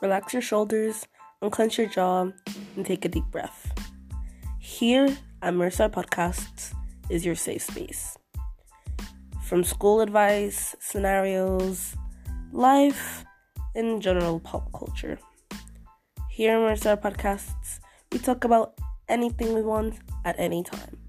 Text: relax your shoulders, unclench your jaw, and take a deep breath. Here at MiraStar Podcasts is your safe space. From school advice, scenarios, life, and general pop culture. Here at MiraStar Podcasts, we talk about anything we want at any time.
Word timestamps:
relax 0.00 0.32
your 0.32 0.42
shoulders, 0.42 1.06
unclench 1.42 1.78
your 1.78 1.88
jaw, 1.88 2.30
and 2.76 2.86
take 2.86 3.04
a 3.04 3.08
deep 3.08 3.24
breath. 3.30 3.72
Here 4.58 5.16
at 5.42 5.54
MiraStar 5.54 5.90
Podcasts 5.90 6.74
is 7.08 7.24
your 7.24 7.34
safe 7.34 7.62
space. 7.62 8.16
From 9.44 9.64
school 9.64 10.00
advice, 10.00 10.76
scenarios, 10.78 11.96
life, 12.52 13.24
and 13.74 14.00
general 14.00 14.40
pop 14.40 14.70
culture. 14.72 15.18
Here 16.30 16.56
at 16.56 16.60
MiraStar 16.60 17.00
Podcasts, 17.00 17.80
we 18.12 18.18
talk 18.18 18.44
about 18.44 18.78
anything 19.08 19.54
we 19.54 19.62
want 19.62 19.98
at 20.24 20.38
any 20.38 20.62
time. 20.62 20.99